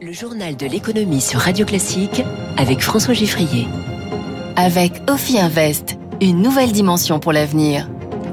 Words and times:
Le 0.00 0.12
journal 0.12 0.56
de 0.56 0.64
l'économie 0.64 1.20
sur 1.20 1.40
Radio 1.40 1.66
Classique 1.66 2.22
avec 2.56 2.80
François 2.82 3.14
Giffrier. 3.14 3.66
Avec 4.54 4.92
Ophi 5.10 5.40
Invest, 5.40 5.98
une 6.20 6.40
nouvelle 6.40 6.70
dimension 6.70 7.18
pour 7.18 7.32
l'avenir. 7.32 7.88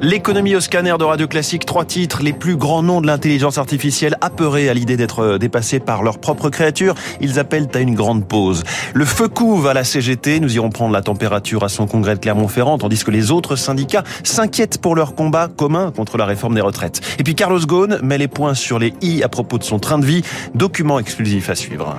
L'économie 0.06 0.56
au 0.56 0.60
scanner 0.60 0.94
de 1.00 1.04
Radio 1.04 1.28
Classique, 1.28 1.66
trois 1.66 1.84
titres, 1.84 2.22
les 2.22 2.32
plus 2.32 2.58
grands 2.58 2.84
noms 2.84 3.02
de 3.02 3.08
l'intelligence 3.08 3.58
artificielle 3.58 4.16
apeurés 4.22 4.70
à 4.70 4.76
l'idée 4.76 4.98
d'être 4.98 5.22
euh, 5.22 5.38
dépassés 5.40 5.80
par 5.80 6.04
leurs 6.04 6.20
propres 6.20 6.52
créatures, 6.52 6.94
ils 7.22 7.40
appellent 7.40 7.70
à 7.74 7.80
une 7.80 7.96
grande 7.96 8.28
pause. 8.28 8.64
Le 8.94 9.04
feu 9.04 9.28
couve 9.28 9.66
à 9.66 9.74
la 9.74 9.84
CGT, 9.84 10.42
nous 10.42 10.56
irons 10.56 10.70
prendre 10.70 10.94
la 10.94 11.02
température 11.02 11.64
à 11.64 11.70
son 11.70 11.88
congrès 11.88 12.14
de 12.14 12.20
Clermont-Ferrand, 12.20 12.78
tandis 12.78 13.04
que 13.04 13.10
les 13.10 13.32
autres 13.32 13.56
syndicats 13.56 14.04
s'inquiètent 14.24 14.78
pour 14.78 14.94
leur 14.94 15.16
combat 15.16 15.48
commun 15.48 15.90
contre 15.90 16.20
la 16.20 16.26
réforme 16.26 16.54
des 16.54 16.62
retraites. 16.62 17.02
Et 17.18 17.24
puis 17.24 17.34
Carlos 17.34 17.66
Ghosn 17.66 17.98
met 18.04 18.20
les 18.20 18.28
points 18.28 18.54
sur 18.54 18.78
les 18.78 18.94
i 19.02 19.24
à 19.24 19.28
propos 19.28 19.58
de 19.58 19.64
son 19.64 19.80
train 19.80 19.98
de 19.98 20.06
vie, 20.06 20.22
document 20.54 21.00
exclusif 21.00 21.50
à 21.50 21.56
suivre. 21.56 21.98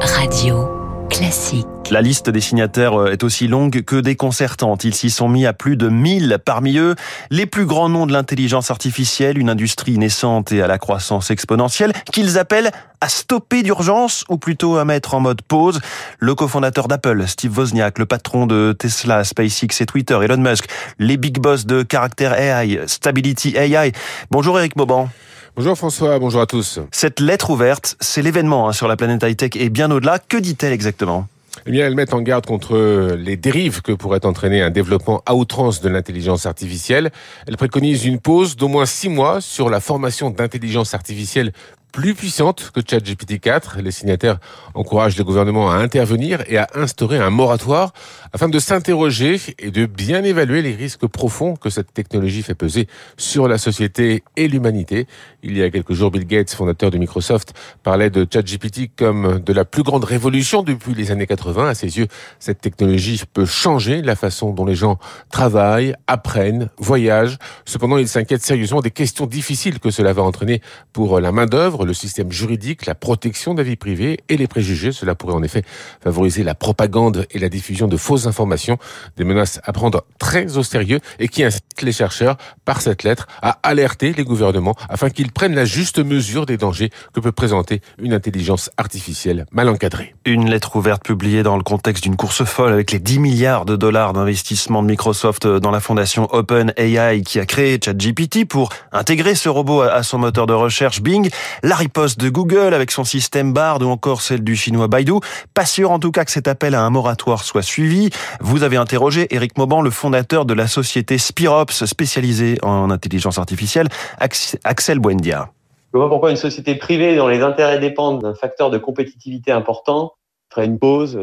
Radio 0.00 0.68
Classique. 1.10 1.66
La 1.90 2.02
liste 2.02 2.30
des 2.30 2.40
signataires 2.40 3.00
euh, 3.00 3.10
est 3.10 3.24
aussi 3.24 3.48
longue 3.48 3.82
que 3.82 3.96
déconcertante. 3.96 4.84
Ils 4.84 4.94
s'y 4.94 5.10
sont 5.10 5.28
mis 5.28 5.44
à 5.44 5.52
plus 5.52 5.76
de 5.76 5.88
1000. 5.88 6.38
Parmi 6.44 6.78
eux, 6.78 6.94
les 7.30 7.46
plus 7.46 7.66
grands 7.66 7.88
noms 7.88 8.06
de 8.06 8.12
l'intelligence 8.12 8.70
artificielle, 8.70 9.38
une 9.38 9.50
industrie 9.50 9.98
naissante 9.98 10.52
et 10.52 10.62
à 10.62 10.68
la 10.68 10.78
croissance 10.78 11.32
exponentielle, 11.32 11.92
qu'ils 12.12 12.38
appellent 12.38 12.70
à 13.00 13.08
stopper 13.08 13.64
d'urgence 13.64 14.24
ou 14.28 14.38
plutôt 14.38 14.76
à 14.76 14.84
mettre 14.84 15.14
en 15.14 15.20
mode 15.20 15.42
pause. 15.42 15.80
Le 16.20 16.36
cofondateur 16.36 16.86
d'Apple, 16.86 17.26
Steve 17.26 17.58
Wozniak, 17.58 17.98
le 17.98 18.06
patron 18.06 18.46
de 18.46 18.72
Tesla, 18.78 19.24
SpaceX 19.24 19.80
et 19.80 19.86
Twitter, 19.86 20.16
Elon 20.22 20.36
Musk, 20.36 20.66
les 21.00 21.16
big 21.16 21.40
boss 21.40 21.66
de 21.66 21.84
Character 21.90 22.30
AI, 22.38 22.82
Stability 22.86 23.56
AI. 23.56 23.90
Bonjour 24.30 24.56
Eric 24.60 24.76
Mauban. 24.76 25.08
Bonjour 25.56 25.76
François, 25.76 26.20
bonjour 26.20 26.40
à 26.40 26.46
tous. 26.46 26.78
Cette 26.92 27.18
lettre 27.18 27.50
ouverte, 27.50 27.96
c'est 27.98 28.22
l'événement 28.22 28.68
hein, 28.68 28.72
sur 28.72 28.86
la 28.86 28.94
planète 28.94 29.24
high-tech 29.24 29.50
et 29.56 29.70
bien 29.70 29.90
au-delà. 29.90 30.20
Que 30.20 30.36
dit-elle 30.36 30.72
exactement? 30.72 31.26
Eh 31.66 31.70
bien, 31.70 31.86
elles 31.86 31.94
mettent 31.94 32.14
en 32.14 32.22
garde 32.22 32.46
contre 32.46 33.14
les 33.16 33.36
dérives 33.36 33.82
que 33.82 33.92
pourrait 33.92 34.24
entraîner 34.26 34.62
un 34.62 34.70
développement 34.70 35.22
à 35.26 35.34
outrance 35.34 35.80
de 35.80 35.88
l'intelligence 35.88 36.46
artificielle. 36.46 37.10
Elles 37.46 37.56
préconisent 37.56 38.04
une 38.04 38.18
pause 38.20 38.56
d'au 38.56 38.68
moins 38.68 38.86
six 38.86 39.08
mois 39.08 39.40
sur 39.40 39.70
la 39.70 39.80
formation 39.80 40.30
d'intelligence 40.30 40.94
artificielle 40.94 41.52
plus 41.90 42.14
puissante 42.14 42.70
que 42.72 42.80
ChatGPT 42.86 43.40
4. 43.40 43.80
Les 43.80 43.90
signataires 43.90 44.38
encouragent 44.74 45.16
le 45.16 45.24
gouvernement 45.24 45.70
à 45.70 45.76
intervenir 45.76 46.42
et 46.48 46.58
à 46.58 46.68
instaurer 46.74 47.18
un 47.18 47.30
moratoire 47.30 47.92
afin 48.32 48.48
de 48.48 48.58
s'interroger 48.58 49.40
et 49.58 49.70
de 49.70 49.86
bien 49.86 50.24
évaluer 50.24 50.62
les 50.62 50.74
risques 50.74 51.06
profonds 51.06 51.56
que 51.56 51.70
cette 51.70 51.92
technologie 51.92 52.42
fait 52.42 52.54
peser 52.54 52.88
sur 53.16 53.48
la 53.48 53.58
société 53.58 54.22
et 54.36 54.48
l'humanité. 54.48 55.06
Il 55.42 55.56
y 55.56 55.62
a 55.62 55.70
quelques 55.70 55.92
jours, 55.92 56.10
Bill 56.10 56.26
Gates, 56.26 56.50
fondateur 56.50 56.90
de 56.90 56.98
Microsoft, 56.98 57.54
parlait 57.82 58.10
de 58.10 58.26
ChatGPT 58.30 58.90
comme 58.96 59.40
de 59.40 59.52
la 59.52 59.64
plus 59.64 59.82
grande 59.82 60.04
révolution 60.04 60.62
depuis 60.62 60.94
les 60.94 61.10
années 61.10 61.26
80. 61.26 61.68
À 61.68 61.74
ses 61.74 61.98
yeux, 61.98 62.06
cette 62.38 62.60
technologie 62.60 63.20
peut 63.32 63.46
changer 63.46 64.02
la 64.02 64.16
façon 64.16 64.50
dont 64.50 64.64
les 64.64 64.74
gens 64.74 64.98
travaillent, 65.30 65.94
apprennent, 66.06 66.70
voyagent. 66.78 67.38
Cependant, 67.64 67.98
il 67.98 68.08
s'inquiète 68.08 68.42
sérieusement 68.42 68.80
des 68.80 68.90
questions 68.90 69.26
difficiles 69.26 69.80
que 69.80 69.90
cela 69.90 70.12
va 70.12 70.22
entraîner 70.22 70.60
pour 70.92 71.20
la 71.20 71.32
main-d'œuvre 71.32 71.79
le 71.84 71.94
système 71.94 72.32
juridique, 72.32 72.86
la 72.86 72.94
protection 72.94 73.54
de 73.54 73.62
la 73.62 73.68
vie 73.68 73.76
privée 73.76 74.20
et 74.28 74.36
les 74.36 74.46
préjugés. 74.46 74.92
Cela 74.92 75.14
pourrait 75.14 75.34
en 75.34 75.42
effet 75.42 75.62
favoriser 76.02 76.42
la 76.42 76.54
propagande 76.54 77.26
et 77.30 77.38
la 77.38 77.48
diffusion 77.48 77.88
de 77.88 77.96
fausses 77.96 78.26
informations, 78.26 78.78
des 79.16 79.24
menaces 79.24 79.60
à 79.64 79.72
prendre 79.72 80.04
très 80.18 80.56
au 80.56 80.62
sérieux 80.62 81.00
et 81.18 81.28
qui 81.28 81.44
incitent 81.44 81.82
les 81.82 81.92
chercheurs, 81.92 82.36
par 82.64 82.80
cette 82.80 83.02
lettre, 83.02 83.26
à 83.42 83.58
alerter 83.62 84.12
les 84.12 84.24
gouvernements 84.24 84.76
afin 84.88 85.10
qu'ils 85.10 85.32
prennent 85.32 85.54
la 85.54 85.64
juste 85.64 85.98
mesure 85.98 86.46
des 86.46 86.56
dangers 86.56 86.90
que 87.12 87.20
peut 87.20 87.32
présenter 87.32 87.80
une 87.98 88.12
intelligence 88.12 88.70
artificielle 88.76 89.46
mal 89.52 89.68
encadrée. 89.68 90.14
Une 90.24 90.48
lettre 90.48 90.76
ouverte 90.76 91.02
publiée 91.02 91.42
dans 91.42 91.56
le 91.56 91.62
contexte 91.62 92.04
d'une 92.04 92.16
course 92.16 92.44
folle 92.44 92.72
avec 92.72 92.92
les 92.92 92.98
10 92.98 93.18
milliards 93.18 93.64
de 93.64 93.76
dollars 93.76 94.12
d'investissement 94.12 94.82
de 94.82 94.88
Microsoft 94.88 95.46
dans 95.46 95.70
la 95.70 95.80
fondation 95.80 96.28
OpenAI 96.32 97.22
qui 97.22 97.40
a 97.40 97.46
créé 97.46 97.78
ChatGPT 97.82 98.44
pour 98.46 98.70
intégrer 98.92 99.34
ce 99.34 99.48
robot 99.48 99.82
à 99.82 100.02
son 100.02 100.18
moteur 100.18 100.46
de 100.46 100.52
recherche 100.52 101.00
Bing 101.00 101.30
la 101.70 101.76
riposte 101.76 102.18
de 102.18 102.28
Google 102.28 102.74
avec 102.74 102.90
son 102.90 103.04
système 103.04 103.52
Bard 103.52 103.80
ou 103.80 103.84
encore 103.84 104.22
celle 104.22 104.42
du 104.42 104.56
chinois 104.56 104.88
Baidu. 104.88 105.12
Pas 105.54 105.64
sûr 105.64 105.92
en 105.92 106.00
tout 106.00 106.10
cas 106.10 106.24
que 106.24 106.32
cet 106.32 106.48
appel 106.48 106.74
à 106.74 106.82
un 106.82 106.90
moratoire 106.90 107.44
soit 107.44 107.62
suivi. 107.62 108.10
Vous 108.40 108.64
avez 108.64 108.76
interrogé 108.76 109.28
Eric 109.32 109.56
Mauban, 109.56 109.80
le 109.80 109.90
fondateur 109.90 110.44
de 110.44 110.52
la 110.52 110.66
société 110.66 111.16
Spirops 111.16 111.84
spécialisée 111.84 112.58
en 112.62 112.90
intelligence 112.90 113.38
artificielle, 113.38 113.86
Axel 114.18 114.98
Buendia. 114.98 115.52
Je 115.94 115.98
vois 115.98 116.08
pourquoi 116.08 116.32
une 116.32 116.36
société 116.36 116.74
privée 116.74 117.14
dont 117.14 117.28
les 117.28 117.40
intérêts 117.40 117.78
dépendent 117.78 118.20
d'un 118.20 118.34
facteur 118.34 118.70
de 118.70 118.78
compétitivité 118.78 119.52
important 119.52 120.14
ferait 120.52 120.66
une 120.66 120.80
pause. 120.80 121.20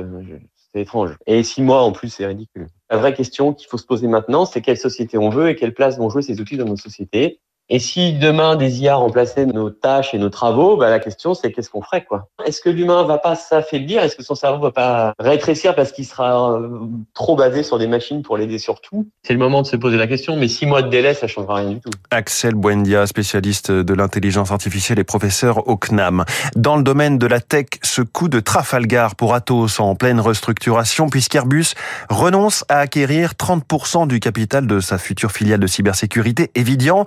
C'est 0.73 0.79
étrange. 0.79 1.17
Et 1.25 1.43
six 1.43 1.61
mois 1.61 1.81
en 1.81 1.91
plus, 1.91 2.07
c'est 2.07 2.25
ridicule. 2.25 2.67
La 2.89 2.95
vraie 2.95 3.13
question 3.13 3.53
qu'il 3.53 3.67
faut 3.67 3.77
se 3.77 3.85
poser 3.85 4.07
maintenant, 4.07 4.45
c'est 4.45 4.61
quelle 4.61 4.77
société 4.77 5.17
on 5.17 5.29
veut 5.29 5.49
et 5.49 5.57
quelle 5.57 5.73
place 5.73 5.97
vont 5.97 6.09
jouer 6.09 6.21
ces 6.21 6.39
outils 6.39 6.55
dans 6.55 6.63
nos 6.65 6.77
sociétés. 6.77 7.41
Et 7.69 7.79
si 7.79 8.13
demain 8.13 8.55
des 8.55 8.81
IA 8.81 8.95
remplaçaient 8.95 9.45
nos 9.45 9.69
tâches 9.69 10.13
et 10.13 10.17
nos 10.17 10.29
travaux, 10.29 10.77
bah, 10.77 10.89
la 10.89 10.99
question 10.99 11.33
c'est 11.33 11.51
qu'est-ce 11.51 11.69
qu'on 11.69 11.81
ferait 11.81 12.05
quoi? 12.05 12.29
Est-ce 12.45 12.61
que 12.61 12.69
l'humain 12.69 13.03
va 13.03 13.17
pas 13.17 13.35
s'affaiblir? 13.35 14.01
Est-ce 14.01 14.15
que 14.15 14.23
son 14.23 14.35
cerveau 14.35 14.61
va 14.61 14.71
pas 14.71 15.13
rétrécir 15.19 15.75
parce 15.75 15.91
qu'il 15.91 16.05
sera 16.05 16.53
euh, 16.53 16.79
trop 17.13 17.35
basé 17.35 17.63
sur 17.63 17.77
des 17.77 17.87
machines 17.87 18.21
pour 18.21 18.37
l'aider 18.37 18.57
sur 18.57 18.79
tout 18.79 19.07
C'est 19.23 19.33
le 19.33 19.39
moment 19.39 19.63
de 19.63 19.67
se 19.67 19.75
poser 19.75 19.97
la 19.97 20.07
question, 20.07 20.37
mais 20.37 20.47
six 20.47 20.65
mois 20.65 20.81
de 20.81 20.87
délai, 20.87 21.13
ça 21.13 21.27
changera 21.27 21.55
rien 21.55 21.71
du 21.71 21.79
tout. 21.81 21.89
Axel 22.09 22.55
Buendia, 22.55 23.05
spécialiste 23.05 23.69
de 23.71 23.93
l'intelligence 23.93 24.51
artificielle 24.51 24.99
et 24.99 25.03
professeur 25.03 25.67
au 25.67 25.75
CNAM. 25.75 26.23
Dans 26.55 26.77
le 26.77 26.83
domaine 26.83 27.17
de 27.17 27.27
la 27.27 27.41
tech, 27.41 27.65
ce 27.83 28.01
coup 28.01 28.29
de 28.29 28.39
Trafalgar 28.39 29.15
pour 29.15 29.33
Atos 29.33 29.81
en 29.81 29.95
pleine 29.95 30.21
restructuration 30.21 31.09
puisqu'Airbus 31.09 31.73
renonce 32.09 32.63
à 32.69 32.79
acquérir 32.79 33.33
30% 33.33 34.07
du 34.07 34.21
capital 34.21 34.67
de 34.67 34.79
sa 34.79 34.97
future 34.97 35.33
filiale 35.33 35.59
de 35.59 35.67
cybersécurité 35.67 36.49
Evidian. 36.55 37.03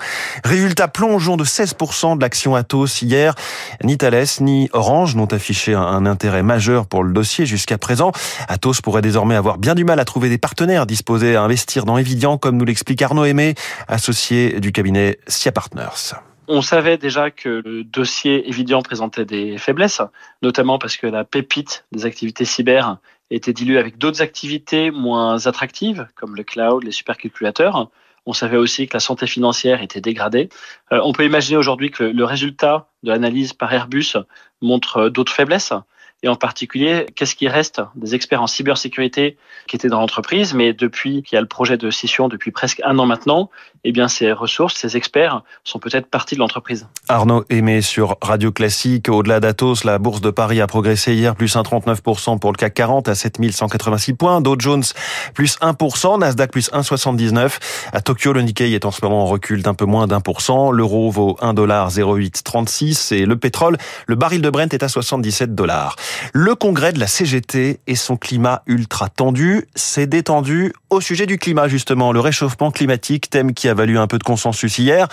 Résultat 0.50 0.88
plongeon 0.88 1.37
de 1.37 1.44
16% 1.44 2.16
de 2.16 2.22
l'action 2.22 2.56
Atos 2.56 3.03
hier. 3.03 3.37
Ni 3.84 3.97
Thales 3.97 4.27
ni 4.41 4.69
Orange 4.72 5.15
n'ont 5.15 5.27
affiché 5.27 5.75
un 5.75 6.06
intérêt 6.06 6.43
majeur 6.43 6.88
pour 6.88 7.05
le 7.05 7.12
dossier 7.12 7.47
jusqu'à 7.47 7.78
présent. 7.78 8.11
Atos 8.49 8.81
pourrait 8.81 9.00
désormais 9.00 9.37
avoir 9.37 9.59
bien 9.59 9.77
du 9.77 9.84
mal 9.84 10.00
à 10.00 10.05
trouver 10.05 10.28
des 10.28 10.39
partenaires 10.39 10.87
disposés 10.87 11.37
à 11.37 11.43
investir 11.43 11.84
dans 11.84 11.99
Evidian, 11.99 12.37
comme 12.37 12.56
nous 12.56 12.65
l'explique 12.65 13.00
Arnaud 13.00 13.27
Aimé, 13.27 13.55
associé 13.87 14.59
du 14.59 14.72
cabinet 14.72 15.21
SIA 15.28 15.53
Partners. 15.53 16.16
On 16.49 16.62
savait 16.62 16.99
déjà 16.99 17.31
que 17.31 17.62
le 17.65 17.84
dossier 17.84 18.49
Evidian 18.49 18.83
présentait 18.83 19.25
des 19.25 19.56
faiblesses, 19.56 20.03
notamment 20.43 20.81
parce 20.81 20.97
que 20.97 21.06
la 21.06 21.22
pépite 21.22 21.84
des 21.93 22.06
activités 22.06 22.44
cyber 22.44 22.97
était 23.31 23.53
diluée 23.53 23.78
avec 23.78 23.99
d'autres 23.99 24.21
activités 24.21 24.91
moins 24.91 25.47
attractives, 25.47 26.09
comme 26.16 26.34
le 26.34 26.43
cloud, 26.43 26.83
les 26.83 26.91
supercalculateurs. 26.91 27.89
On 28.27 28.33
savait 28.33 28.57
aussi 28.57 28.87
que 28.87 28.95
la 28.95 29.01
santé 29.01 29.27
financière 29.27 29.83
était 29.83 30.01
dégradée. 30.01 30.49
Euh, 30.93 31.01
on 31.03 31.13
peut 31.13 31.25
imaginer 31.25 31.57
aujourd'hui 31.57 31.91
que 31.91 32.05
le 32.05 32.25
résultat 32.25 32.89
de 33.03 33.11
l'analyse 33.11 33.53
par 33.53 33.73
Airbus 33.73 34.17
montre 34.61 34.97
euh, 34.99 35.11
d'autres 35.11 35.33
faiblesses 35.33 35.73
et 36.22 36.28
en 36.28 36.37
particulier, 36.37 37.06
qu'est-ce 37.15 37.34
qui 37.34 37.48
reste 37.48 37.81
des 37.94 38.15
experts 38.15 38.43
en 38.43 38.47
cybersécurité 38.47 39.38
qui 39.66 39.76
étaient 39.76 39.88
dans 39.88 40.00
l'entreprise, 40.00 40.53
mais 40.53 40.72
depuis 40.72 41.22
qu'il 41.22 41.37
y 41.37 41.38
a 41.38 41.41
le 41.41 41.47
projet 41.47 41.78
de 41.78 41.91
scission 41.91 42.28
depuis 42.28 42.50
presque 42.50 42.81
un 42.84 42.98
an 42.98 43.06
maintenant, 43.06 43.50
eh 43.84 43.93
bien 43.93 44.09
ces 44.09 44.32
ressources, 44.32 44.75
ces 44.75 44.97
experts 44.97 45.43
sont 45.65 45.78
peut-être 45.78 46.06
partis 46.06 46.34
de 46.34 46.41
l'entreprise. 46.41 46.87
Arnaud 47.09 47.44
Aimé 47.48 47.81
sur 47.81 48.16
Radio 48.21 48.53
Classique. 48.53 49.09
Au-delà 49.09 49.41
d'Atos, 49.41 49.84
la 49.84 49.98
bourse 49.98 50.21
de 50.21 50.31
Paris 50.31 50.60
a 50.60 50.66
progressé 50.66 51.15
hier, 51.15 51.34
plus 51.34 51.56
1,39% 51.56 52.38
pour 52.38 52.53
le 52.53 52.56
CAC 52.56 52.75
40 52.75 53.09
à 53.09 53.15
7186 53.15 54.15
points. 54.15 54.41
Dow 54.41 54.56
Jones, 54.59 54.84
plus 55.34 55.59
1%. 55.60 56.21
Nasdaq, 56.21 56.50
plus 56.50 56.71
1,79. 56.72 57.59
À 57.92 58.00
Tokyo, 58.03 58.32
le 58.32 58.42
Nikkei 58.42 58.75
est 58.75 58.84
en 58.84 58.91
ce 58.91 59.03
moment 59.03 59.22
en 59.22 59.27
recul 59.27 59.62
d'un 59.62 59.75
peu 59.75 59.87
moins 59.87 60.06
d'un 60.06 60.21
pour 60.21 60.42
cent. 60.42 60.71
L'euro 60.71 61.10
vaut 61.10 61.38
1,0836 61.41 63.15
et 63.15 63.25
le 63.25 63.37
pétrole, 63.37 63.78
le 64.06 64.15
baril 64.15 64.42
de 64.42 64.50
Brent 64.50 64.72
est 64.72 64.82
à 64.82 64.88
77 64.88 65.54
dollars. 65.54 65.97
Le 66.33 66.55
congrès 66.55 66.93
de 66.93 67.01
la 67.01 67.07
CGT 67.07 67.81
et 67.87 67.95
son 67.97 68.17
climat 68.17 68.63
ultra 68.67 69.09
tendu 69.09 69.67
s'est 69.75 70.07
détendu 70.07 70.73
au 70.91 71.01
sujet 71.01 71.27
du 71.27 71.39
climat 71.39 71.69
justement, 71.69 72.13
le 72.13 72.21
réchauffement 72.21 72.71
climatique, 72.71 73.31
thème 73.31 73.55
qui 73.55 73.69
a 73.69 73.75
valu 73.75 73.99
un 73.99 74.07
peu 74.07 74.19
de 74.19 74.25
consensus 74.25 74.79
hier. 74.79 75.09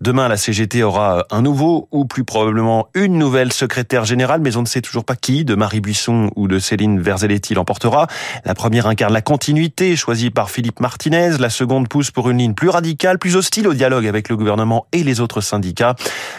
Demain, 0.00 0.28
la 0.28 0.36
CGT 0.36 0.82
aura 0.82 1.24
un 1.30 1.42
nouveau 1.42 1.88
ou 1.92 2.04
plus 2.04 2.24
probablement 2.24 2.88
une 2.94 3.18
nouvelle 3.18 3.52
secrétaire 3.52 4.04
générale, 4.04 4.40
mais 4.40 4.56
on 4.56 4.62
ne 4.62 4.66
sait 4.66 4.80
toujours 4.80 5.04
pas 5.04 5.16
qui, 5.16 5.44
de 5.44 5.54
Marie 5.54 5.80
Buisson 5.80 6.30
ou 6.36 6.48
de 6.48 6.58
Céline 6.58 7.00
Verzelletti 7.00 7.54
l'emportera. 7.54 8.06
La 8.44 8.54
première 8.54 8.86
incarne 8.86 9.12
la 9.12 9.22
continuité, 9.22 9.94
choisie 9.96 10.30
par 10.30 10.50
Philippe 10.50 10.80
Martinez. 10.80 11.38
La 11.38 11.50
seconde 11.50 11.88
pousse 11.88 12.10
pour 12.10 12.30
une 12.30 12.38
ligne 12.38 12.54
plus 12.54 12.68
radicale, 12.68 13.18
plus 13.18 13.36
hostile 13.36 13.68
au 13.68 13.74
dialogue 13.74 14.06
avec 14.06 14.28
le 14.28 14.36
gouvernement 14.36 14.86
et 14.92 15.04
les 15.04 15.20
autres 15.20 15.40
syndicats. 15.40 15.94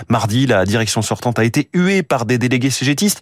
Mardi, 0.09 0.47
la 0.47 0.65
direction 0.65 1.01
sortante 1.01 1.39
a 1.39 1.43
été 1.43 1.69
huée 1.73 2.03
par 2.03 2.25
des 2.25 2.37
délégués 2.37 2.69
CGTistes. 2.69 3.21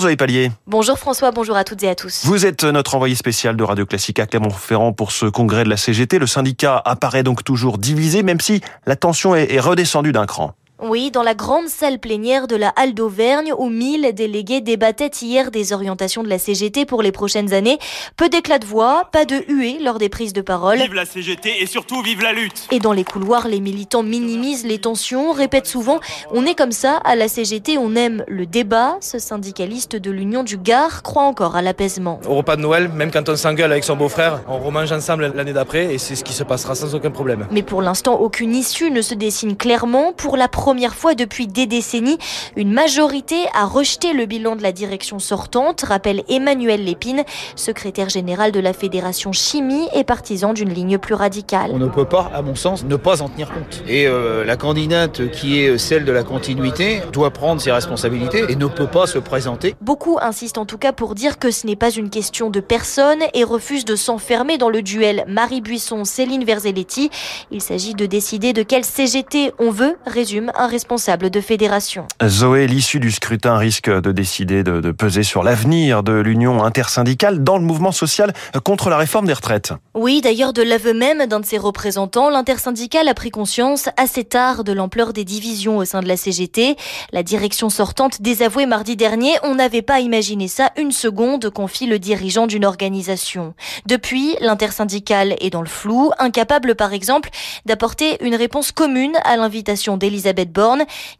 Zoé 0.00 0.16
Pallier. 0.16 0.50
Bonjour 0.66 0.98
François, 0.98 1.30
bonjour 1.30 1.56
à 1.56 1.64
toutes 1.64 1.82
et 1.82 1.88
à 1.88 1.94
tous. 1.94 2.22
Vous 2.24 2.46
êtes 2.46 2.64
notre 2.64 2.94
envoyé 2.94 3.14
spécial 3.14 3.56
de 3.56 3.62
Radio 3.62 3.86
Classique 3.86 4.18
à 4.18 4.26
Clermont-Ferrand 4.26 4.92
pour 4.92 5.12
ce 5.12 5.26
congrès 5.26 5.64
de 5.64 5.68
la 5.68 5.76
CGT. 5.76 6.18
Le 6.18 6.26
syndicat 6.26 6.80
apparaît 6.84 7.22
donc 7.22 7.44
toujours 7.44 7.78
divisé, 7.78 8.22
même 8.22 8.40
si 8.40 8.60
la 8.86 8.96
tension 8.96 9.34
est 9.34 9.60
redescendue 9.60 10.12
d'un 10.12 10.26
cran. 10.26 10.54
Oui, 10.82 11.10
dans 11.10 11.22
la 11.22 11.34
grande 11.34 11.68
salle 11.68 11.98
plénière 11.98 12.46
de 12.46 12.56
la 12.56 12.72
Halle 12.74 12.94
d'Auvergne 12.94 13.52
où 13.58 13.68
1000 13.68 14.14
délégués 14.14 14.62
débattaient 14.62 15.10
hier 15.20 15.50
des 15.50 15.74
orientations 15.74 16.22
de 16.22 16.28
la 16.28 16.38
CGT 16.38 16.86
pour 16.86 17.02
les 17.02 17.12
prochaines 17.12 17.52
années. 17.52 17.78
Peu 18.16 18.30
d'éclat 18.30 18.58
de 18.58 18.64
voix, 18.64 19.08
pas 19.12 19.26
de 19.26 19.44
huée 19.48 19.76
lors 19.78 19.98
des 19.98 20.08
prises 20.08 20.32
de 20.32 20.40
parole. 20.40 20.78
Vive 20.78 20.94
la 20.94 21.04
CGT 21.04 21.60
et 21.60 21.66
surtout 21.66 22.00
vive 22.00 22.22
la 22.22 22.32
lutte 22.32 22.66
Et 22.70 22.78
dans 22.78 22.94
les 22.94 23.04
couloirs, 23.04 23.46
les 23.46 23.60
militants 23.60 24.02
minimisent 24.02 24.64
les 24.64 24.78
tensions, 24.78 25.32
répètent 25.32 25.66
souvent 25.66 26.00
On 26.30 26.46
est 26.46 26.54
comme 26.54 26.72
ça, 26.72 26.96
à 27.04 27.14
la 27.14 27.28
CGT, 27.28 27.76
on 27.76 27.94
aime 27.94 28.24
le 28.26 28.46
débat. 28.46 28.96
Ce 29.02 29.18
syndicaliste 29.18 29.96
de 29.96 30.10
l'Union 30.10 30.44
du 30.44 30.56
Gard 30.56 31.02
croit 31.02 31.24
encore 31.24 31.56
à 31.56 31.62
l'apaisement. 31.62 32.20
Au 32.26 32.36
repas 32.36 32.56
de 32.56 32.62
Noël, 32.62 32.88
même 32.88 33.10
quand 33.10 33.28
on 33.28 33.36
s'engueule 33.36 33.70
avec 33.70 33.84
son 33.84 33.96
beau-frère, 33.96 34.40
on 34.48 34.58
remange 34.58 34.92
ensemble 34.92 35.30
l'année 35.34 35.52
d'après 35.52 35.92
et 35.92 35.98
c'est 35.98 36.16
ce 36.16 36.24
qui 36.24 36.32
se 36.32 36.42
passera 36.42 36.74
sans 36.74 36.94
aucun 36.94 37.10
problème. 37.10 37.46
Mais 37.50 37.62
pour 37.62 37.82
l'instant, 37.82 38.14
aucune 38.14 38.54
issue 38.54 38.90
ne 38.90 39.02
se 39.02 39.14
dessine 39.14 39.58
clairement. 39.58 40.14
Pour 40.16 40.38
la 40.38 40.48
première 40.48 40.69
fois 40.90 41.14
depuis 41.14 41.46
des 41.46 41.66
décennies, 41.66 42.18
une 42.56 42.72
majorité 42.72 43.36
a 43.54 43.66
rejeté 43.66 44.12
le 44.12 44.26
bilan 44.26 44.56
de 44.56 44.62
la 44.62 44.72
direction 44.72 45.18
sortante, 45.18 45.82
rappelle 45.82 46.22
Emmanuel 46.28 46.84
Lépine, 46.84 47.24
secrétaire 47.56 48.08
général 48.08 48.52
de 48.52 48.60
la 48.60 48.72
Fédération 48.72 49.32
Chimie 49.32 49.88
et 49.94 50.04
partisan 50.04 50.52
d'une 50.52 50.72
ligne 50.72 50.98
plus 50.98 51.14
radicale. 51.14 51.70
On 51.74 51.78
ne 51.78 51.88
peut 51.88 52.04
pas, 52.04 52.30
à 52.34 52.42
mon 52.42 52.54
sens, 52.54 52.84
ne 52.84 52.96
pas 52.96 53.22
en 53.22 53.28
tenir 53.28 53.48
compte. 53.52 53.82
Et 53.88 54.06
euh, 54.06 54.44
la 54.44 54.56
candidate 54.56 55.30
qui 55.30 55.60
est 55.60 55.76
celle 55.76 56.04
de 56.04 56.12
la 56.12 56.22
continuité 56.22 57.00
doit 57.12 57.30
prendre 57.30 57.60
ses 57.60 57.72
responsabilités 57.72 58.44
et 58.48 58.56
ne 58.56 58.66
peut 58.66 58.86
pas 58.86 59.06
se 59.06 59.18
présenter. 59.18 59.74
Beaucoup 59.80 60.18
insistent 60.20 60.58
en 60.58 60.66
tout 60.66 60.78
cas 60.78 60.92
pour 60.92 61.14
dire 61.14 61.38
que 61.38 61.50
ce 61.50 61.66
n'est 61.66 61.76
pas 61.76 61.90
une 61.90 62.10
question 62.10 62.50
de 62.50 62.60
personne 62.60 63.20
et 63.34 63.44
refusent 63.44 63.84
de 63.84 63.96
s'enfermer 63.96 64.56
dans 64.56 64.70
le 64.70 64.82
duel 64.82 65.24
Marie 65.26 65.60
Buisson-Céline 65.60 66.44
Verzelletti. 66.44 67.10
Il 67.50 67.60
s'agit 67.60 67.94
de 67.94 68.06
décider 68.06 68.52
de 68.52 68.62
quelle 68.62 68.84
CGT 68.84 69.52
on 69.58 69.70
veut, 69.70 69.96
résume 70.06 70.52
un 70.60 70.66
responsable 70.66 71.30
de 71.30 71.40
fédération. 71.40 72.06
Zoé, 72.22 72.66
l'issue 72.66 73.00
du 73.00 73.10
scrutin 73.10 73.56
risque 73.56 73.90
de 73.90 74.12
décider 74.12 74.62
de, 74.62 74.82
de 74.82 74.90
peser 74.92 75.22
sur 75.22 75.42
l'avenir 75.42 76.02
de 76.02 76.12
l'union 76.12 76.62
intersyndicale 76.62 77.42
dans 77.42 77.56
le 77.56 77.64
mouvement 77.64 77.92
social 77.92 78.34
contre 78.62 78.90
la 78.90 78.98
réforme 78.98 79.26
des 79.26 79.32
retraites. 79.32 79.72
Oui, 79.94 80.20
d'ailleurs, 80.20 80.52
de 80.52 80.60
l'aveu 80.60 80.92
même 80.92 81.24
d'un 81.26 81.40
de 81.40 81.46
ses 81.46 81.56
représentants, 81.56 82.28
l'intersyndicale 82.28 83.08
a 83.08 83.14
pris 83.14 83.30
conscience 83.30 83.88
assez 83.96 84.22
tard 84.22 84.62
de 84.62 84.72
l'ampleur 84.72 85.14
des 85.14 85.24
divisions 85.24 85.78
au 85.78 85.86
sein 85.86 86.02
de 86.02 86.08
la 86.08 86.18
CGT. 86.18 86.76
La 87.12 87.22
direction 87.22 87.70
sortante 87.70 88.20
désavouée 88.20 88.66
mardi 88.66 88.96
dernier, 88.96 89.32
on 89.42 89.54
n'avait 89.54 89.80
pas 89.80 90.00
imaginé 90.00 90.46
ça 90.46 90.72
une 90.76 90.92
seconde, 90.92 91.48
confie 91.48 91.86
le 91.86 91.98
dirigeant 91.98 92.46
d'une 92.46 92.66
organisation. 92.66 93.54
Depuis, 93.86 94.36
l'intersyndicale 94.42 95.36
est 95.40 95.50
dans 95.50 95.62
le 95.62 95.68
flou, 95.68 96.10
incapable 96.18 96.74
par 96.74 96.92
exemple 96.92 97.30
d'apporter 97.64 98.22
une 98.22 98.34
réponse 98.34 98.72
commune 98.72 99.16
à 99.24 99.38
l'invitation 99.38 99.96
d'Elisabeth 99.96 100.49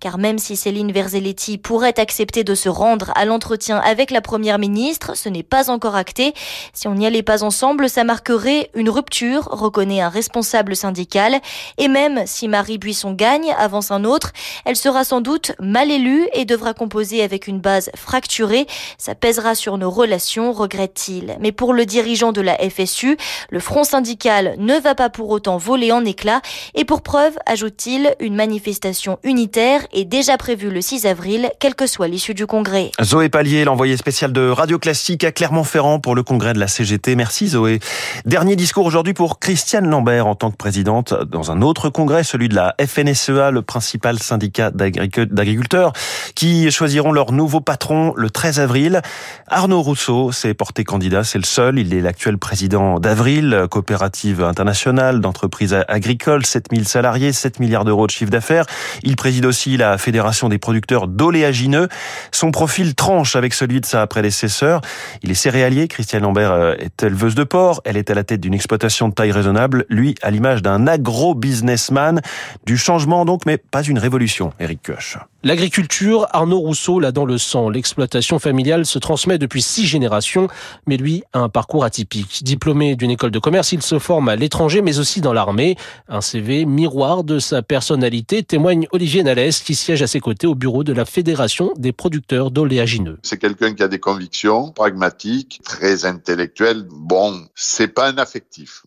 Car 0.00 0.18
même 0.18 0.38
si 0.38 0.56
Céline 0.56 0.92
Verzelletti 0.92 1.58
pourrait 1.58 1.98
accepter 1.98 2.44
de 2.44 2.54
se 2.54 2.68
rendre 2.68 3.12
à 3.14 3.24
l'entretien 3.24 3.78
avec 3.78 4.10
la 4.10 4.20
première 4.20 4.58
ministre, 4.58 5.16
ce 5.16 5.28
n'est 5.28 5.42
pas 5.42 5.70
encore 5.70 5.94
acté. 5.94 6.34
Si 6.72 6.88
on 6.88 6.94
n'y 6.94 7.06
allait 7.06 7.22
pas 7.22 7.42
ensemble, 7.42 7.88
ça 7.88 8.04
marquerait 8.04 8.70
une 8.74 8.90
rupture, 8.90 9.48
reconnaît 9.50 10.00
un 10.00 10.08
responsable 10.08 10.76
syndical. 10.76 11.40
Et 11.78 11.88
même 11.88 12.22
si 12.26 12.48
Marie 12.48 12.78
Buisson 12.78 13.12
gagne, 13.12 13.54
avance 13.58 13.90
un 13.90 14.04
autre, 14.04 14.32
elle 14.64 14.76
sera 14.76 15.04
sans 15.04 15.20
doute 15.20 15.52
mal 15.60 15.90
élue 15.90 16.28
et 16.32 16.44
devra 16.44 16.74
composer 16.74 17.22
avec 17.22 17.46
une 17.46 17.60
base 17.60 17.90
fracturée. 17.96 18.66
Ça 18.98 19.14
pèsera 19.14 19.54
sur 19.54 19.78
nos 19.78 19.90
relations, 19.90 20.52
regrette-t-il. 20.52 21.36
Mais 21.40 21.52
pour 21.52 21.72
le 21.72 21.86
dirigeant 21.86 22.32
de 22.32 22.40
la 22.40 22.56
FSU, 22.58 23.16
le 23.50 23.60
front 23.60 23.84
syndical 23.84 24.54
ne 24.58 24.78
va 24.78 24.94
pas 24.94 25.10
pour 25.10 25.30
autant 25.30 25.56
voler 25.56 25.92
en 25.92 26.04
éclats. 26.04 26.42
Et 26.74 26.84
pour 26.84 27.02
preuve, 27.02 27.36
ajoute-t-il, 27.46 28.14
une 28.20 28.34
manifestation 28.34 29.18
unitaire 29.24 29.80
est 29.92 30.04
déjà 30.04 30.36
prévue 30.36 30.70
le 30.70 30.80
6 30.80 31.06
avril, 31.06 31.50
quelle 31.58 31.74
que 31.74 31.86
soit 31.86 32.08
l'issue 32.08 32.34
du 32.34 32.46
congrès. 32.46 32.90
Zoé 33.02 33.28
Pallier, 33.28 33.64
l'envoyé 33.64 33.96
spécial 33.96 34.32
de 34.32 34.48
Radio 34.48 34.78
Classique 34.78 35.24
à 35.24 35.32
Clermont-Ferrand 35.32 36.00
pour 36.00 36.14
le 36.14 36.22
congrès 36.22 36.52
de 36.52 36.58
la 36.58 36.68
CGT. 36.68 37.16
Merci 37.16 37.48
Zoé. 37.48 37.80
Dernier 38.24 38.56
discours 38.56 38.86
aujourd'hui 38.86 39.14
pour 39.14 39.38
Christiane 39.38 39.88
Lambert 39.88 40.26
en 40.26 40.34
tant 40.34 40.50
que 40.50 40.56
présidente 40.56 41.14
dans 41.24 41.50
un 41.50 41.62
autre 41.62 41.90
congrès, 41.90 42.24
celui 42.24 42.48
de 42.48 42.54
la 42.54 42.74
FNSEA, 42.80 43.50
le 43.50 43.62
principal 43.62 44.18
syndicat 44.18 44.70
d'agriculteurs, 44.70 45.92
qui 46.34 46.70
choisiront 46.70 47.12
leur 47.12 47.32
nouveau 47.32 47.60
patron 47.60 48.12
le 48.16 48.30
13 48.30 48.60
avril. 48.60 49.02
Arnaud 49.48 49.82
Rousseau 49.82 50.32
s'est 50.32 50.54
porté 50.54 50.84
candidat, 50.84 51.24
c'est 51.24 51.38
le 51.38 51.44
seul. 51.44 51.78
Il 51.78 51.94
est 51.94 52.00
l'actuel 52.00 52.38
président 52.38 52.98
d'Avril, 53.00 53.66
coopérative 53.70 54.42
internationale 54.42 55.20
d'entreprises 55.20 55.76
agricoles, 55.88 56.46
7000 56.46 56.86
salariés, 56.86 57.32
7 57.32 57.60
milliards 57.60 57.84
d'euros 57.84 58.06
de 58.06 58.10
chiffre 58.10 58.30
d'affaires. 58.30 58.66
Il 59.02 59.16
préside 59.16 59.46
aussi 59.46 59.76
la 59.76 59.98
Fédération 59.98 60.48
des 60.48 60.58
producteurs 60.58 61.08
d'oléagineux. 61.08 61.88
Son 62.32 62.50
profil 62.50 62.94
tranche 62.94 63.36
avec 63.36 63.54
celui 63.54 63.80
de 63.80 63.86
sa 63.86 64.06
prédécesseur. 64.06 64.80
Il 65.22 65.30
est 65.30 65.34
céréalier. 65.34 65.88
Christiane 65.88 66.22
Lambert 66.22 66.52
euh, 66.52 66.74
est 66.78 67.02
éleveuse 67.02 67.34
de 67.34 67.44
porc. 67.44 67.80
Elle 67.84 67.96
est 67.96 68.10
à 68.10 68.14
la 68.14 68.24
tête 68.24 68.40
d'une 68.40 68.54
exploitation 68.54 69.08
de 69.08 69.14
taille 69.14 69.32
raisonnable. 69.32 69.86
Lui, 69.88 70.14
à 70.22 70.30
l'image 70.30 70.62
d'un 70.62 70.86
agro-businessman. 70.86 72.20
Du 72.66 72.76
changement 72.76 73.24
donc, 73.24 73.46
mais 73.46 73.58
pas 73.58 73.82
une 73.82 73.98
révolution. 73.98 74.52
Eric 74.58 74.80
Koch. 74.82 75.18
L'agriculture, 75.42 76.26
Arnaud 76.32 76.58
Rousseau 76.58 77.00
l'a 77.00 77.12
dans 77.12 77.24
le 77.24 77.38
sang. 77.38 77.70
L'exploitation 77.70 78.38
familiale 78.38 78.84
se 78.84 78.98
transmet 78.98 79.38
depuis 79.38 79.62
six 79.62 79.86
générations, 79.86 80.48
mais 80.86 80.98
lui 80.98 81.22
a 81.32 81.38
un 81.38 81.48
parcours 81.48 81.82
atypique. 81.82 82.44
Diplômé 82.44 82.94
d'une 82.94 83.10
école 83.10 83.30
de 83.30 83.38
commerce, 83.38 83.72
il 83.72 83.80
se 83.80 83.98
forme 83.98 84.28
à 84.28 84.36
l'étranger, 84.36 84.82
mais 84.82 84.98
aussi 84.98 85.22
dans 85.22 85.32
l'armée. 85.32 85.76
Un 86.10 86.20
CV 86.20 86.66
miroir 86.66 87.24
de 87.24 87.38
sa 87.38 87.62
personnalité, 87.62 88.42
témoigne 88.42 88.86
Olivier 88.92 89.22
Nalès, 89.22 89.60
qui 89.60 89.74
siège 89.74 90.02
à 90.02 90.06
ses 90.06 90.20
côtés 90.20 90.46
au 90.46 90.54
bureau 90.54 90.84
de 90.84 90.92
la 90.92 91.06
Fédération 91.06 91.72
des 91.78 91.92
producteurs 91.92 92.50
d'oléagineux. 92.50 93.18
C'est 93.22 93.38
quelqu'un 93.38 93.72
qui 93.72 93.82
a 93.82 93.88
des 93.88 93.98
convictions, 93.98 94.72
pragmatiques, 94.72 95.62
très 95.64 96.04
intellectuel. 96.04 96.84
Bon, 96.90 97.46
c'est 97.54 97.88
pas 97.88 98.10
un 98.10 98.18
affectif. 98.18 98.82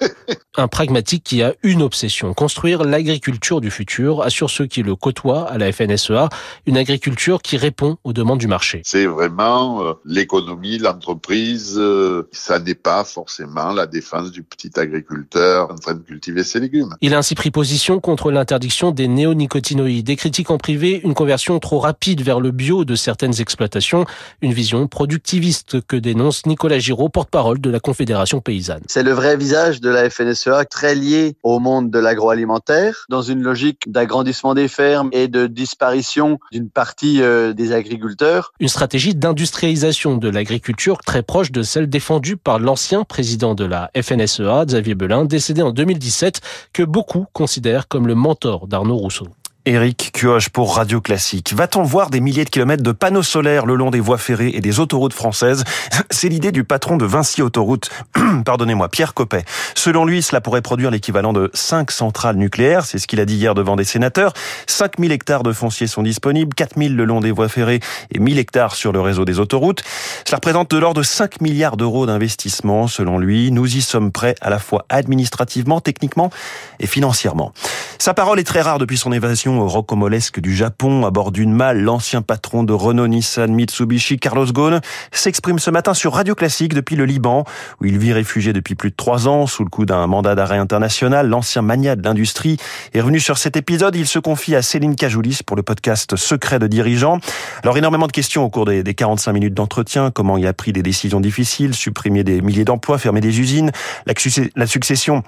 un 0.56 0.68
pragmatique 0.68 1.24
qui 1.24 1.42
a 1.42 1.52
une 1.64 1.82
obsession, 1.82 2.32
construire 2.32 2.84
l'agriculture 2.84 3.60
du 3.60 3.72
futur, 3.72 4.22
assure 4.22 4.50
ceux 4.50 4.66
qui 4.66 4.84
le 4.84 4.94
côtoient 4.94 5.50
à 5.50 5.58
la 5.58 5.72
FNSEA, 5.80 6.28
une 6.66 6.76
agriculture 6.76 7.42
qui 7.42 7.56
répond 7.56 7.96
aux 8.04 8.12
demandes 8.12 8.38
du 8.38 8.46
marché. 8.46 8.82
C'est 8.84 9.06
vraiment 9.06 9.82
euh, 9.82 9.92
l'économie, 10.04 10.78
l'entreprise, 10.78 11.76
euh, 11.78 12.28
ça 12.32 12.58
n'est 12.58 12.74
pas 12.74 13.04
forcément 13.04 13.72
la 13.72 13.86
défense 13.86 14.30
du 14.30 14.42
petit 14.42 14.70
agriculteur 14.76 15.70
en 15.70 15.76
train 15.76 15.94
de 15.94 16.00
cultiver 16.00 16.44
ses 16.44 16.60
légumes. 16.60 16.94
Il 17.00 17.14
a 17.14 17.18
ainsi 17.18 17.34
pris 17.34 17.50
position 17.50 18.00
contre 18.00 18.30
l'interdiction 18.30 18.90
des 18.90 19.08
néonicotinoïdes, 19.08 20.06
des 20.06 20.16
critiques 20.16 20.50
en 20.50 20.58
privé, 20.58 21.00
une 21.04 21.14
conversion 21.14 21.58
trop 21.58 21.78
rapide 21.78 22.22
vers 22.22 22.40
le 22.40 22.50
bio 22.50 22.84
de 22.84 22.94
certaines 22.94 23.40
exploitations, 23.40 24.04
une 24.42 24.52
vision 24.52 24.86
productiviste 24.86 25.80
que 25.86 25.96
dénonce 25.96 26.46
Nicolas 26.46 26.78
Giraud, 26.78 27.08
porte-parole 27.08 27.60
de 27.60 27.70
la 27.70 27.80
Confédération 27.80 28.40
paysanne. 28.40 28.82
C'est 28.86 29.02
le 29.02 29.12
vrai 29.12 29.36
visage 29.36 29.80
de 29.80 29.90
la 29.90 30.10
FNSEA, 30.10 30.64
très 30.64 30.94
lié 30.94 31.36
au 31.42 31.58
monde 31.58 31.90
de 31.90 31.98
l'agroalimentaire, 31.98 33.06
dans 33.08 33.22
une 33.22 33.42
logique 33.42 33.90
d'agrandissement 33.90 34.54
des 34.54 34.68
fermes 34.68 35.10
et 35.12 35.28
de 35.28 35.46
disparition 35.70 36.40
d'une 36.50 36.68
partie 36.68 37.22
euh, 37.22 37.52
des 37.52 37.72
agriculteurs. 37.72 38.52
Une 38.58 38.68
stratégie 38.68 39.14
d'industrialisation 39.14 40.16
de 40.16 40.28
l'agriculture 40.28 40.98
très 40.98 41.22
proche 41.22 41.52
de 41.52 41.62
celle 41.62 41.88
défendue 41.88 42.36
par 42.36 42.58
l'ancien 42.58 43.04
président 43.04 43.54
de 43.54 43.64
la 43.64 43.90
FNSEA, 43.94 44.64
Xavier 44.66 44.96
Belin, 44.96 45.24
décédé 45.24 45.62
en 45.62 45.70
2017, 45.70 46.40
que 46.72 46.82
beaucoup 46.82 47.26
considèrent 47.32 47.86
comme 47.86 48.08
le 48.08 48.16
mentor 48.16 48.66
d'Arnaud 48.66 48.96
Rousseau. 48.96 49.28
Éric 49.66 50.12
Cuoche 50.14 50.48
pour 50.48 50.76
Radio 50.76 51.02
Classique. 51.02 51.52
Va-t-on 51.52 51.82
voir 51.82 52.08
des 52.08 52.20
milliers 52.20 52.46
de 52.46 52.50
kilomètres 52.50 52.82
de 52.82 52.92
panneaux 52.92 53.22
solaires 53.22 53.66
le 53.66 53.74
long 53.74 53.90
des 53.90 54.00
voies 54.00 54.16
ferrées 54.16 54.52
et 54.54 54.62
des 54.62 54.80
autoroutes 54.80 55.12
françaises? 55.12 55.64
C'est 56.10 56.30
l'idée 56.30 56.50
du 56.50 56.64
patron 56.64 56.96
de 56.96 57.04
Vinci 57.04 57.42
Autoroute, 57.42 57.90
pardonnez-moi, 58.46 58.88
Pierre 58.88 59.12
Coppet. 59.12 59.44
Selon 59.74 60.06
lui, 60.06 60.22
cela 60.22 60.40
pourrait 60.40 60.62
produire 60.62 60.90
l'équivalent 60.90 61.34
de 61.34 61.50
5 61.52 61.90
centrales 61.90 62.36
nucléaires, 62.36 62.86
c'est 62.86 62.98
ce 62.98 63.06
qu'il 63.06 63.20
a 63.20 63.26
dit 63.26 63.36
hier 63.36 63.54
devant 63.54 63.76
des 63.76 63.84
sénateurs. 63.84 64.32
5000 64.66 65.12
hectares 65.12 65.42
de 65.42 65.52
fonciers 65.52 65.86
sont 65.86 66.02
disponibles, 66.02 66.54
4000 66.54 66.96
le 66.96 67.04
long 67.04 67.20
des 67.20 67.30
voies 67.30 67.50
ferrées 67.50 67.80
et 68.10 68.18
1000 68.18 68.38
hectares 68.38 68.74
sur 68.74 68.92
le 68.92 69.00
réseau 69.02 69.26
des 69.26 69.40
autoroutes. 69.40 69.82
Cela 70.24 70.36
représente 70.36 70.70
de 70.70 70.78
l'ordre 70.78 71.00
de 71.00 71.04
5 71.04 71.42
milliards 71.42 71.76
d'euros 71.76 72.06
d'investissement, 72.06 72.86
selon 72.86 73.18
lui. 73.18 73.52
Nous 73.52 73.76
y 73.76 73.82
sommes 73.82 74.10
prêts 74.10 74.36
à 74.40 74.48
la 74.48 74.58
fois 74.58 74.86
administrativement, 74.88 75.82
techniquement 75.82 76.30
et 76.78 76.86
financièrement. 76.86 77.52
Sa 77.98 78.14
parole 78.14 78.40
est 78.40 78.44
très 78.44 78.62
rare 78.62 78.78
depuis 78.78 78.96
son 78.96 79.12
évasion 79.12 79.49
au 79.58 79.68
rocambolesque 79.68 80.40
du 80.40 80.54
Japon 80.54 81.04
à 81.04 81.10
bord 81.10 81.32
d'une 81.32 81.52
malle. 81.52 81.80
L'ancien 81.80 82.22
patron 82.22 82.62
de 82.62 82.72
Renault, 82.72 83.08
Nissan, 83.08 83.52
Mitsubishi, 83.52 84.18
Carlos 84.18 84.46
Ghosn, 84.46 84.80
s'exprime 85.12 85.58
ce 85.58 85.70
matin 85.70 85.94
sur 85.94 86.12
Radio 86.14 86.34
Classique 86.34 86.74
depuis 86.74 86.96
le 86.96 87.04
Liban, 87.04 87.44
où 87.80 87.86
il 87.86 87.98
vit 87.98 88.12
réfugié 88.12 88.52
depuis 88.52 88.74
plus 88.74 88.90
de 88.90 88.94
trois 88.96 89.28
ans 89.28 89.46
sous 89.46 89.64
le 89.64 89.70
coup 89.70 89.86
d'un 89.86 90.06
mandat 90.06 90.34
d'arrêt 90.34 90.58
international. 90.58 91.28
L'ancien 91.28 91.62
mania 91.62 91.96
de 91.96 92.04
l'industrie 92.04 92.56
est 92.94 93.00
revenu 93.00 93.20
sur 93.20 93.38
cet 93.38 93.56
épisode. 93.56 93.96
Il 93.96 94.06
se 94.06 94.18
confie 94.18 94.54
à 94.54 94.62
Céline 94.62 94.96
Cajoulis 94.96 95.40
pour 95.44 95.56
le 95.56 95.62
podcast 95.62 96.16
Secret 96.16 96.58
de 96.58 96.66
dirigeants. 96.66 97.18
Alors 97.62 97.76
énormément 97.76 98.06
de 98.06 98.12
questions 98.12 98.44
au 98.44 98.50
cours 98.50 98.66
des, 98.66 98.82
des 98.82 98.94
45 98.94 99.32
minutes 99.32 99.54
d'entretien. 99.54 100.10
Comment 100.10 100.36
il 100.36 100.46
a 100.46 100.52
pris 100.52 100.72
des 100.72 100.82
décisions 100.82 101.20
difficiles, 101.20 101.74
supprimer 101.74 102.24
des 102.24 102.40
milliers 102.40 102.64
d'emplois, 102.64 102.98
fermer 102.98 103.20
des 103.20 103.40
usines, 103.40 103.72
la 104.06 104.66
succession 104.66 105.22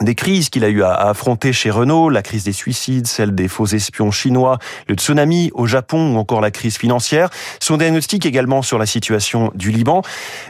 des 0.00 0.14
crises 0.14 0.48
qu'il 0.48 0.64
a 0.64 0.68
eu 0.68 0.82
à 0.82 0.94
affronter 0.94 1.52
chez 1.52 1.70
Renault, 1.70 2.10
la 2.10 2.22
crise 2.22 2.44
des 2.44 2.52
suicides, 2.52 3.06
celle 3.06 3.34
des 3.34 3.48
faux 3.48 3.66
espions 3.66 4.10
chinois, 4.10 4.58
le 4.88 4.94
tsunami 4.94 5.50
au 5.54 5.66
Japon 5.66 6.14
ou 6.14 6.18
encore 6.18 6.40
la 6.40 6.50
crise 6.50 6.76
financière, 6.76 7.30
son 7.60 7.76
diagnostic 7.76 8.26
également 8.26 8.62
sur 8.62 8.78
la 8.78 8.86
situation 8.86 9.50
du 9.54 9.70
Liban, 9.70 10.02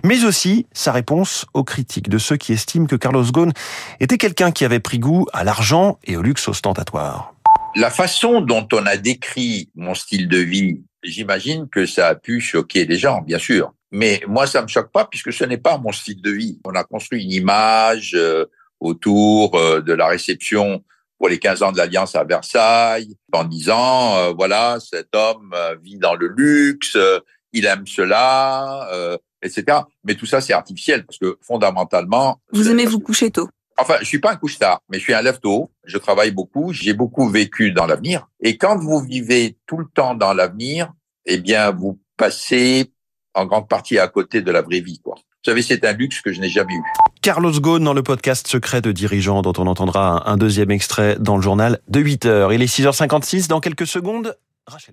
mais 0.02 0.24
aussi 0.24 0.66
sa 0.72 0.92
réponse 0.92 1.46
aux 1.54 1.64
critiques 1.64 2.08
de 2.08 2.18
ceux 2.18 2.36
qui 2.36 2.52
estiment 2.52 2.86
que 2.86 2.96
Carlos 2.96 3.24
Ghosn 3.24 3.52
était 4.00 4.18
quelqu'un 4.18 4.50
qui 4.50 4.64
avait 4.64 4.80
pris 4.80 4.98
goût 4.98 5.26
à 5.32 5.44
l'argent 5.44 5.98
et 6.04 6.16
au 6.16 6.22
luxe 6.22 6.48
ostentatoire. 6.48 7.34
La 7.76 7.90
façon 7.90 8.40
dont 8.40 8.66
on 8.72 8.86
a 8.86 8.96
décrit 8.96 9.68
mon 9.74 9.94
style 9.94 10.28
de 10.28 10.38
vie, 10.38 10.82
j'imagine 11.02 11.68
que 11.68 11.86
ça 11.86 12.08
a 12.08 12.14
pu 12.14 12.40
choquer 12.40 12.86
les 12.86 12.98
gens, 12.98 13.20
bien 13.20 13.38
sûr. 13.38 13.72
Mais 13.90 14.22
moi, 14.26 14.46
ça 14.46 14.62
me 14.62 14.68
choque 14.68 14.90
pas 14.90 15.04
puisque 15.04 15.32
ce 15.32 15.44
n'est 15.44 15.58
pas 15.58 15.78
mon 15.78 15.92
style 15.92 16.20
de 16.20 16.30
vie. 16.30 16.58
On 16.64 16.74
a 16.74 16.84
construit 16.84 17.22
une 17.22 17.32
image, 17.32 18.14
euh, 18.14 18.46
autour 18.80 19.54
euh, 19.56 19.80
de 19.80 19.92
la 19.92 20.06
réception 20.06 20.82
pour 21.18 21.28
les 21.28 21.38
15 21.38 21.62
ans 21.62 21.72
de 21.72 21.78
l'Alliance 21.78 22.14
à 22.16 22.24
Versailles, 22.24 23.16
en 23.32 23.44
disant, 23.44 24.16
euh, 24.16 24.32
voilà, 24.32 24.78
cet 24.80 25.14
homme 25.14 25.52
euh, 25.54 25.76
vit 25.82 25.98
dans 25.98 26.14
le 26.14 26.28
luxe, 26.28 26.98
il 27.52 27.66
aime 27.66 27.86
cela, 27.86 28.88
etc. 29.40 29.78
Mais 30.02 30.16
tout 30.16 30.26
ça, 30.26 30.40
c'est 30.40 30.52
artificiel, 30.52 31.06
parce 31.06 31.18
que 31.18 31.38
fondamentalement... 31.40 32.40
Vous 32.52 32.68
aimez 32.68 32.84
vous 32.84 32.98
coucher 32.98 33.30
tôt? 33.30 33.48
Enfin, 33.78 33.94
je 34.00 34.06
suis 34.06 34.18
pas 34.18 34.32
un 34.32 34.36
couche-tard, 34.36 34.80
mais 34.88 34.98
je 34.98 35.04
suis 35.04 35.14
un 35.14 35.22
lève-tôt. 35.22 35.70
Je 35.84 35.98
travaille 35.98 36.32
beaucoup, 36.32 36.72
j'ai 36.72 36.94
beaucoup 36.94 37.28
vécu 37.28 37.70
dans 37.70 37.86
l'avenir. 37.86 38.28
Et 38.40 38.56
quand 38.56 38.76
vous 38.76 39.00
vivez 39.00 39.56
tout 39.66 39.78
le 39.78 39.86
temps 39.86 40.14
dans 40.14 40.34
l'avenir, 40.34 40.92
eh 41.26 41.38
bien, 41.38 41.70
vous 41.70 42.00
passez 42.16 42.92
en 43.34 43.46
grande 43.46 43.68
partie 43.68 43.98
à 43.98 44.08
côté 44.08 44.42
de 44.42 44.50
la 44.50 44.62
vraie 44.62 44.80
vie, 44.80 45.00
quoi. 45.00 45.14
Vous 45.16 45.50
savez, 45.50 45.62
c'est 45.62 45.84
un 45.84 45.92
luxe 45.92 46.20
que 46.20 46.32
je 46.32 46.40
n'ai 46.40 46.48
jamais 46.48 46.74
eu. 46.74 46.82
Carlos 47.24 47.58
Ghosn 47.58 47.82
dans 47.82 47.94
le 47.94 48.02
podcast 48.02 48.46
Secret 48.48 48.82
de 48.82 48.92
dirigeants 48.92 49.40
dont 49.40 49.54
on 49.56 49.66
entendra 49.66 50.28
un 50.28 50.36
deuxième 50.36 50.70
extrait 50.70 51.16
dans 51.18 51.36
le 51.36 51.42
journal 51.42 51.80
de 51.88 51.98
8 51.98 52.26
heures. 52.26 52.52
Il 52.52 52.60
est 52.60 52.66
6h56 52.66 53.48
dans 53.48 53.60
quelques 53.60 53.86
secondes. 53.86 54.36
Rachel 54.66 54.92